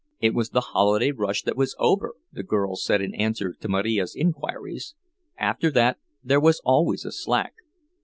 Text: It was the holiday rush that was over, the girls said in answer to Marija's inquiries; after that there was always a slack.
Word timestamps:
It 0.19 0.33
was 0.33 0.49
the 0.49 0.61
holiday 0.73 1.11
rush 1.11 1.43
that 1.43 1.55
was 1.55 1.75
over, 1.77 2.15
the 2.31 2.41
girls 2.41 2.83
said 2.83 3.03
in 3.03 3.13
answer 3.13 3.53
to 3.53 3.67
Marija's 3.67 4.15
inquiries; 4.15 4.95
after 5.37 5.69
that 5.73 5.99
there 6.23 6.39
was 6.41 6.59
always 6.65 7.05
a 7.05 7.11
slack. 7.11 7.53